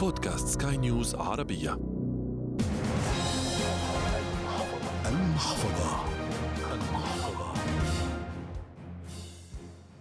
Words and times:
بودكاست 0.00 0.48
سكاي 0.48 0.76
نيوز 0.76 1.14
عربية. 1.14 1.78
المحفظة. 5.06 6.04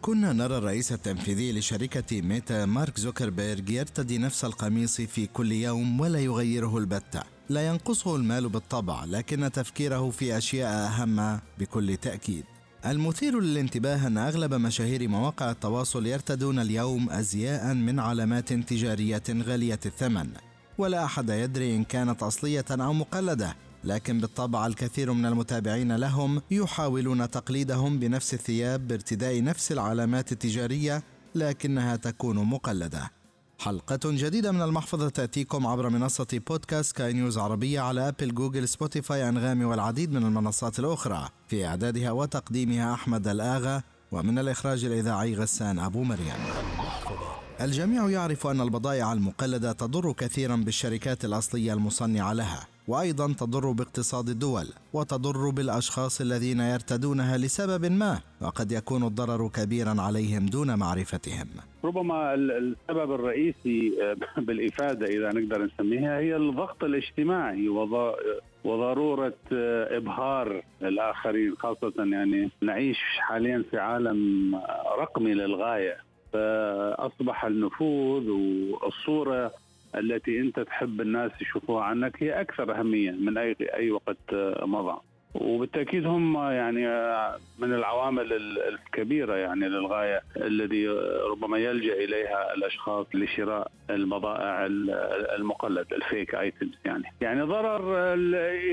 كنا 0.01 0.33
نرى 0.33 0.57
الرئيس 0.57 0.91
التنفيذي 0.91 1.59
لشركة 1.59 2.21
ميتا 2.21 2.65
مارك 2.65 2.99
زوكربيرج 2.99 3.69
يرتدي 3.69 4.17
نفس 4.17 4.45
القميص 4.45 5.01
في 5.01 5.27
كل 5.27 5.51
يوم 5.51 5.99
ولا 5.99 6.19
يغيره 6.19 6.77
البتة. 6.77 7.21
لا 7.49 7.67
ينقصه 7.67 8.15
المال 8.15 8.49
بالطبع 8.49 9.05
لكن 9.05 9.51
تفكيره 9.51 10.09
في 10.09 10.37
أشياء 10.37 10.87
أهم 10.87 11.39
بكل 11.59 11.97
تأكيد. 11.97 12.45
المثير 12.85 13.39
للانتباه 13.39 14.07
أن 14.07 14.17
أغلب 14.17 14.53
مشاهير 14.53 15.07
مواقع 15.07 15.51
التواصل 15.51 16.05
يرتدون 16.05 16.59
اليوم 16.59 17.09
أزياء 17.09 17.73
من 17.73 17.99
علامات 17.99 18.53
تجارية 18.53 19.23
غالية 19.29 19.79
الثمن 19.85 20.29
ولا 20.77 21.05
أحد 21.05 21.29
يدري 21.29 21.75
إن 21.75 21.83
كانت 21.83 22.23
أصلية 22.23 22.65
أو 22.71 22.93
مقلدة 22.93 23.55
لكن 23.83 24.19
بالطبع 24.19 24.67
الكثير 24.67 25.13
من 25.13 25.25
المتابعين 25.25 25.95
لهم 25.95 26.41
يحاولون 26.51 27.29
تقليدهم 27.29 27.99
بنفس 27.99 28.33
الثياب 28.33 28.87
بارتداء 28.87 29.43
نفس 29.43 29.71
العلامات 29.71 30.31
التجارية 30.31 31.03
لكنها 31.35 31.95
تكون 31.95 32.35
مقلدة. 32.37 33.18
حلقة 33.59 33.99
جديدة 34.05 34.51
من 34.51 34.61
المحفظة 34.61 35.09
تأتيكم 35.09 35.67
عبر 35.67 35.89
منصة 35.89 36.27
بودكاست 36.47 36.95
سكاي 36.95 37.13
نيوز 37.13 37.37
عربية 37.37 37.79
على 37.79 38.07
أبل 38.07 38.33
جوجل 38.33 38.67
سبوتيفاي 38.67 39.29
أنغامي 39.29 39.65
والعديد 39.65 40.11
من 40.11 40.23
المنصات 40.23 40.79
الأخرى. 40.79 41.29
في 41.47 41.65
إعدادها 41.65 42.11
وتقديمها 42.11 42.93
أحمد 42.93 43.27
الآغا 43.27 43.81
ومن 44.11 44.39
الإخراج 44.39 44.85
الإذاعي 44.85 45.35
غسان 45.35 45.79
أبو 45.79 46.03
مريم. 46.03 46.33
الجميع 47.61 48.09
يعرف 48.09 48.47
أن 48.47 48.61
البضائع 48.61 49.13
المقلدة 49.13 49.71
تضر 49.71 50.11
كثيرا 50.13 50.55
بالشركات 50.55 51.25
الأصلية 51.25 51.73
المصنعة 51.73 52.33
لها. 52.33 52.67
وأيضا 52.89 53.33
تضر 53.33 53.71
باقتصاد 53.71 54.29
الدول 54.29 54.67
وتضر 54.93 55.49
بالأشخاص 55.49 56.21
الذين 56.21 56.59
يرتدونها 56.59 57.37
لسبب 57.37 57.91
ما 57.91 58.19
وقد 58.41 58.71
يكون 58.71 59.03
الضرر 59.03 59.47
كبيرا 59.47 59.95
عليهم 59.99 60.45
دون 60.45 60.79
معرفتهم. 60.79 61.47
ربما 61.83 62.33
السبب 62.33 63.11
الرئيسي 63.11 63.91
بالإفادة 64.47 65.05
إذا 65.05 65.29
نقدر 65.39 65.65
نسميها 65.65 66.19
هي 66.19 66.35
الضغط 66.35 66.83
الاجتماعي 66.83 67.69
وضرورة 68.63 69.37
إبهار 69.97 70.61
الآخرين 70.81 71.55
خاصة 71.59 71.93
يعني 71.97 72.49
نعيش 72.61 72.97
حاليا 73.19 73.63
في 73.71 73.77
عالم 73.77 74.19
رقمي 74.99 75.33
للغاية 75.33 75.97
فأصبح 76.33 77.45
النفوذ 77.45 78.29
والصورة 78.29 79.51
التي 79.95 80.39
انت 80.39 80.59
تحب 80.59 81.01
الناس 81.01 81.31
يشوفوها 81.41 81.83
عنك 81.83 82.23
هي 82.23 82.41
أكثر 82.41 82.79
أهمية 82.79 83.11
من 83.11 83.37
اي 83.37 83.55
أي 83.73 83.91
وقت 83.91 84.33
مضى. 84.61 85.01
وبالتأكيد 85.35 86.05
هم 86.05 86.37
يعني 86.37 86.87
من 87.59 87.73
العوامل 87.73 88.33
الكبيرة 88.67 89.35
يعني 89.35 89.69
للغاية 89.69 90.21
الذي 90.37 90.87
ربما 91.31 91.57
يلجأ 91.57 91.93
إليها 91.93 92.53
الأشخاص 92.53 93.05
لشراء 93.13 93.71
البضائع 93.89 94.65
المقلد 95.35 95.93
الفيك 95.93 96.35
آيتمز 96.35 96.71
يعني. 96.85 97.03
يعني 97.21 97.41
ضرر 97.41 98.13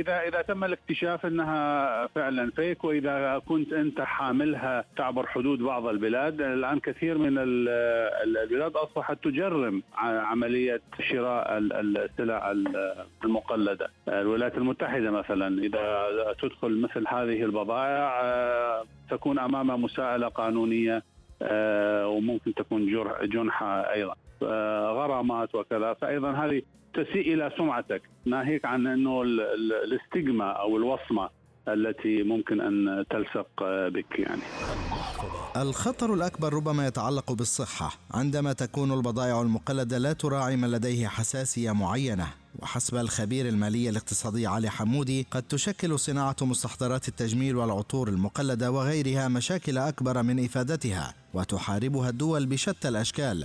اذا 0.00 0.20
إذا 0.20 0.42
تم 0.42 0.64
الاكتشاف 0.64 1.26
إنها 1.26 2.06
فعلا 2.06 2.50
فيك 2.50 2.84
وإذا 2.84 3.42
كنت 3.46 3.72
أنت 3.72 4.00
حاملها 4.00 4.84
تعبر 4.96 5.26
حدود 5.26 5.58
بعض 5.58 5.86
البلاد 5.86 6.40
الآن 6.40 6.80
كثير 6.80 7.18
من 7.18 7.38
البلاد 7.38 8.76
أصبحت 8.76 9.24
تجرم 9.24 9.82
عملية 9.96 10.80
شراء 11.00 11.58
السلع 11.58 12.54
المقلدة. 13.24 13.88
الولايات 14.08 14.56
المتحدة 14.58 15.10
مثلا 15.10 15.62
إذا 15.62 16.06
تدخل 16.48 16.80
مثل 16.80 17.04
هذه 17.08 17.42
البضائع 17.44 18.20
آه، 18.22 18.84
تكون 19.10 19.38
امام 19.38 19.82
مساءلة 19.82 20.28
قانونية 20.28 21.02
آه، 21.42 22.08
وممكن 22.08 22.54
تكون 22.54 22.86
جنحة 23.22 23.92
أيضا 23.92 24.14
آه، 24.42 24.90
غرامات 24.90 25.54
وكذا. 25.54 25.94
فايضا 25.94 26.30
هذه 26.30 26.62
تسيء 26.94 27.34
إلى 27.34 27.52
سمعتك 27.56 28.02
ناهيك 28.24 28.64
عن 28.64 28.86
إنه 28.86 29.22
الاستجمة 29.84 30.44
أو 30.44 30.76
الوصمة. 30.76 31.28
التي 31.68 32.22
ممكن 32.22 32.60
أن 32.60 33.04
تلصق 33.10 33.48
بك 33.88 34.18
يعني. 34.18 34.42
الخطر 35.56 36.14
الأكبر 36.14 36.54
ربما 36.54 36.86
يتعلق 36.86 37.32
بالصحة. 37.32 37.98
عندما 38.10 38.52
تكون 38.52 38.92
البضائع 38.92 39.42
المقلدة 39.42 39.98
لا 39.98 40.12
تراعي 40.12 40.56
من 40.56 40.70
لديه 40.70 41.08
حساسية 41.08 41.72
معينة 41.72 42.26
وحسب 42.58 42.96
الخبير 42.96 43.48
المالي 43.48 43.88
الاقتصادي 43.88 44.46
علي 44.46 44.70
حمودي 44.70 45.26
قد 45.30 45.42
تشكل 45.42 45.98
صناعة 45.98 46.36
مستحضرات 46.42 47.08
التجميل 47.08 47.56
والعطور 47.56 48.08
المقلدة 48.08 48.70
وغيرها 48.70 49.28
مشاكل 49.28 49.78
أكبر 49.78 50.22
من 50.22 50.44
إفادتها 50.44 51.14
وتحاربها 51.34 52.08
الدول 52.08 52.46
بشتى 52.46 52.88
الأشكال. 52.88 53.44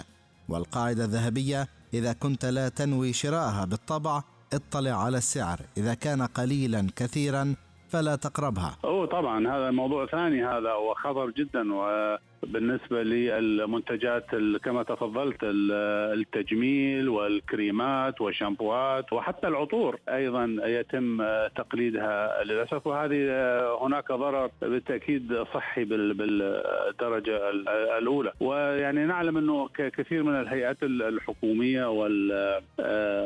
والقاعدة 0.50 1.06
الذهبية 1.06 1.68
إذا 1.94 2.14
كنت 2.14 2.46
لا 2.46 2.70
تنوي 2.70 3.14
شراءها 3.14 3.66
بالطبع 3.66 4.24
اطلع 4.54 5.04
على 5.04 5.18
السعر. 5.18 5.60
إذا 5.78 5.94
كان 5.94 6.22
قليلا 6.22 6.88
كثيرا 6.96 7.56
فلا 7.92 8.16
تقربها. 8.16 8.78
طبعا 9.12 9.48
هذا 9.48 9.72
موضوع 9.72 10.06
ثاني 10.06 10.46
هذا 10.46 10.74
وخطر 10.74 11.30
جدا. 11.30 11.74
و 11.74 12.18
بالنسبة 12.44 13.04
للمنتجات 13.04 14.26
كما 14.64 14.84
تفضلت 14.84 15.38
التجميل 15.44 17.10
والكريمات 17.10 18.22
والشامبوات 18.22 19.14
وحتى 19.14 19.48
العطور 19.48 20.00
أيضا 20.10 20.58
يتم 20.66 21.24
تقليدها 21.56 22.44
للأسف. 22.44 22.88
وهذه 22.88 23.22
هناك 23.82 24.12
ضرر 24.12 24.50
بالتأكيد 24.62 25.44
صحي 25.54 25.84
بالدرجة 25.84 27.50
الأولى. 27.98 28.32
ويعني 28.40 29.06
نعلم 29.06 29.38
أنه 29.38 29.70
كثير 29.78 30.24
من 30.24 30.36
الهيئات 30.42 30.78
الحكومية 30.84 31.90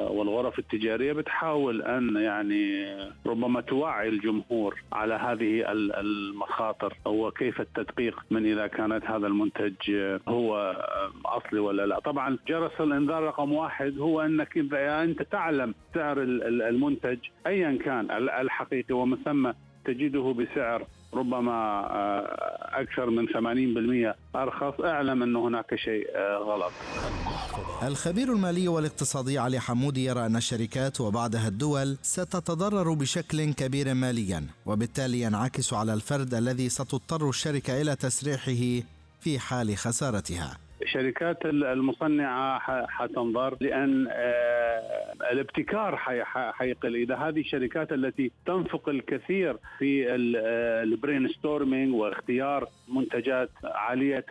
والغرف 0.10 0.60
التجارية 0.60 1.14
بتحاول 1.14 1.82
أن 1.82 2.16
يعني 2.16 2.86
ربما 3.26 3.62
توعي 3.62 4.10
الجمهور 4.10 4.76
على 4.94 5.14
هذه 5.14 5.72
المخاطر 5.76 6.94
وكيف 7.06 7.62
التدقيق 7.62 8.26
من 8.32 8.46
إذا 8.46 8.68
كانت 8.68 9.06
هذا 9.06 9.28
المنتج 9.28 9.74
هو 10.28 10.76
أصلي 11.26 11.60
ولا 11.60 11.86
لا. 11.86 12.00
طبعا 12.00 12.38
جرس 12.48 12.72
الإنذار 12.80 13.24
رقم 13.24 13.52
واحد 13.52 14.00
هو 14.00 14.22
أنك 14.22 14.58
إذا 14.58 15.04
أنت 15.04 15.22
تعلم 15.22 15.74
سعر 15.94 16.22
المنتج 16.22 17.18
ايا 17.48 17.78
كان 17.86 18.12
الحقيقي 18.12 18.96
ومن 18.96 19.18
ثم 19.26 19.52
تجده 19.86 20.34
بسعر 20.34 20.88
ربما 21.16 21.52
آه، 21.92 22.82
أكثر 22.82 23.10
من 23.10 23.28
80% 23.28 24.16
أرخص 24.36 24.82
أعلم 24.82 25.24
ان 25.24 25.36
هناك 25.36 25.76
شيء 25.76 26.08
آه، 26.16 26.38
غلط. 26.38 26.72
الخبير 27.84 28.34
المالي 28.34 28.68
والاقتصادي 28.68 29.40
علي 29.40 29.60
حمودي 29.60 30.06
يرى 30.06 30.26
أن 30.26 30.36
الشركات 30.36 31.02
وبعدها 31.02 31.48
الدول 31.48 31.98
ستتضرر 32.02 32.94
بشكل 32.94 33.54
كبير 33.54 33.94
ماليا 33.94 34.44
وبالتالي 34.66 35.22
ينعكس 35.22 35.74
على 35.74 35.94
الفرد 35.94 36.34
الذي 36.34 36.70
ستضطر 36.70 37.30
الشركة 37.30 37.82
إلى 37.82 37.96
تسريحه 37.96 38.86
في 39.22 39.40
حال 39.40 39.78
خسارتها 39.78 40.58
الشركات 40.86 41.46
المصنعة 41.46 42.60
حتنضر 42.88 43.58
لأن 43.62 44.08
آه، 44.12 45.14
الابتكار 45.32 45.96
حيقل. 46.58 46.96
إذا 46.96 47.16
هذه 47.16 47.40
الشركات 47.40 47.92
التي 47.92 48.32
تنفق 48.46 48.90
الكثير 48.90 49.58
في 49.80 50.16
ال 50.84 51.28
brainstorming 51.28 51.94
واختيار 51.94 52.68
منتجات 52.88 53.50
عالية 53.64 54.26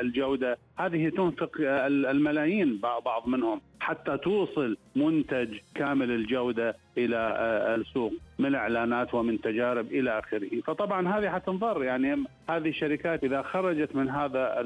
الجودة 0.00 0.58
هذه 0.78 1.08
تنفق 1.08 1.50
الملايين 1.60 2.80
بعض 3.04 3.28
منهم. 3.28 3.60
حتى 3.84 4.16
توصل 4.16 4.76
منتج 4.96 5.58
كامل 5.74 6.10
الجودة 6.10 6.76
إلى 6.98 7.16
آه، 7.16 7.74
السوق 7.74 8.12
من 8.38 8.54
إعلانات 8.54 9.14
ومن 9.14 9.40
تجارب 9.40 9.86
إلى 9.86 10.18
آخره، 10.18 10.60
فطبعا 10.66 11.08
هذه 11.08 11.30
حتنضر. 11.30 11.84
يعني 11.84 12.24
هذه 12.48 12.68
الشركات 12.68 13.24
إذا 13.24 13.42
خرجت 13.42 13.96
من 13.96 14.08
هذا 14.10 14.60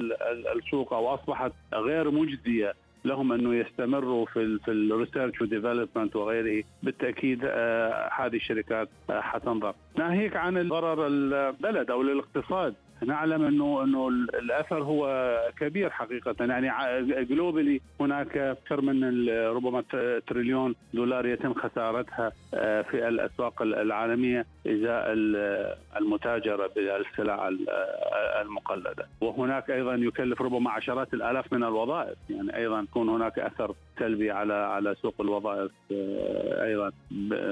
السوق 0.56 0.92
أو 0.92 1.14
أصبحت 1.14 1.52
غير 1.74 2.10
مجزية 2.10 2.74
لهم 3.04 3.32
أنه 3.32 3.54
يستمروا 3.54 4.26
في 4.26 4.58
في 4.64 4.70
ال 4.70 4.78
research 4.78 5.40
و 5.40 5.47
development 5.47 6.16
وغيره 6.16 6.64
بالتأكيد 6.82 7.40
آه 7.44 8.10
هذه 8.18 8.36
الشركات 8.36 8.88
آه 9.10 9.20
حتنضر. 9.20 9.74
ناهيك 9.98 10.36
عن 10.36 10.68
ضرر 10.68 11.06
البلد 11.06 11.90
أو 11.90 12.02
الاقتصاد 12.02 12.74
نعلم 13.06 13.44
إنه 13.44 13.84
إنه 13.84 14.08
الأثر 14.08 14.82
هو 14.82 15.08
كبير 15.60 15.90
حقيقة. 15.90 16.34
يعني 16.40 16.70
globally 17.24 17.80
هناك 18.00 18.36
أكثر 18.36 18.80
من 18.80 19.28
ربما 19.30 19.84
تريليون 20.26 20.74
دولار 20.94 21.26
يتم 21.26 21.54
خسارتها 21.54 22.32
آه، 22.54 22.82
في 22.82 23.08
الأسواق 23.08 23.62
العالمية 23.62 24.46
ازاء 24.66 25.04
المتاجرة 25.96 26.70
بالسلع 26.76 27.50
المقلدة. 28.42 29.06
وهناك 29.20 29.70
أيضا 29.70 29.94
يكلف 29.94 30.42
ربما 30.42 30.70
عشرات 30.70 31.14
الآلاف 31.14 31.52
من 31.52 31.64
الوظائف. 31.64 32.16
يعني 32.30 32.56
أيضا 32.56 32.80
يكون 32.80 33.08
هناك 33.08 33.38
أثر 33.38 33.74
سلبي 33.98 34.30
على 34.30 34.54
على 34.54 34.94
سوق 35.02 35.14
الوظائف 35.20 35.70
آه، 35.92 36.64
أيضا 36.64 36.92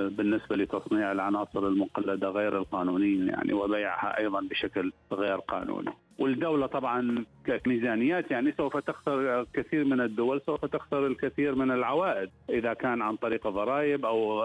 بالنسبة 0.08 0.56
لتصنيع 0.56 1.12
العناصر 1.12 1.66
المقلدة 1.66 2.28
غير 2.28 2.58
القانونيه 2.58 3.26
يعني 3.26 3.52
وبيعها 3.52 4.18
أيضا 4.18 4.40
بشكل 4.40 4.92
غير 5.12 5.35
قانوني. 5.38 5.90
والدولة 6.18 6.66
طبعا 6.66 7.24
كميزانيات 7.46 8.30
يعني 8.30 8.54
سوف 8.56 8.76
تخسر 8.76 9.46
كثير 9.54 9.84
من 9.84 10.00
الدول 10.00 10.40
سوف 10.46 10.64
تخسر 10.64 11.06
الكثير 11.06 11.54
من 11.54 11.70
العوائد 11.70 12.30
إذا 12.50 12.74
كان 12.74 13.02
عن 13.02 13.16
طريق 13.16 13.46
الضرائب 13.46 14.04
أو 14.04 14.44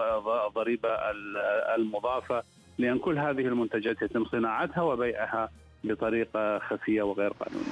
ضريبة 0.54 0.88
المضافة 1.76 2.42
لأن 2.78 2.98
كل 2.98 3.18
هذه 3.18 3.40
المنتجات 3.40 4.02
يتم 4.02 4.24
صناعتها 4.24 4.82
وبيعها 4.82 5.48
بطريقة 5.84 6.58
خفية 6.58 7.02
وغير 7.02 7.32
قانونية 7.32 7.66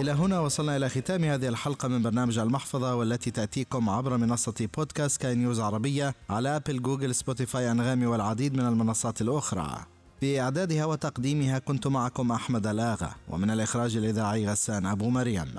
إلى 0.00 0.10
هنا 0.10 0.40
وصلنا 0.40 0.76
إلى 0.76 0.88
ختام 0.88 1.24
هذه 1.24 1.48
الحلقة 1.48 1.88
من 1.88 2.02
برنامج 2.02 2.38
المحفظة 2.38 2.96
والتي 2.96 3.30
تأتيكم 3.30 3.90
عبر 3.90 4.16
منصة 4.16 4.68
بودكاست 4.76 5.22
سكاي 5.22 5.34
نيوز 5.34 5.60
عربية 5.60 6.14
على 6.30 6.56
أبل 6.56 6.82
جوجل 6.82 7.14
سبوتيفاي 7.14 7.70
أنغامي 7.70 8.06
والعديد 8.06 8.54
من 8.56 8.66
المنصات 8.66 9.20
الأخرى 9.20 9.95
في 10.20 10.40
إعدادها 10.40 10.84
وتقديمها 10.84 11.58
كنت 11.58 11.86
معكم 11.86 12.32
أحمد 12.32 12.66
ألآغا 12.66 13.10
ومن 13.28 13.50
الإخراج 13.50 13.96
الإذاعي 13.96 14.48
غسان 14.48 14.86
أبو 14.86 15.10
مريم. 15.10 15.54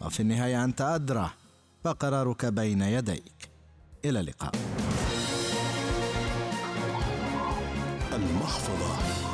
وفي 0.00 0.20
النهاية 0.20 0.64
أنت 0.64 0.80
أدرى 0.80 1.30
فقرارك 1.84 2.46
بين 2.46 2.82
يديك. 2.82 3.48
إلى 4.04 4.20
اللقاء. 4.20 4.52
المحفظة. 8.12 9.27